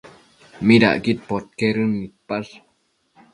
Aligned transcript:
¿Midacquid 0.71 1.17
podquedën 1.29 1.89
nidpash? 1.99 2.53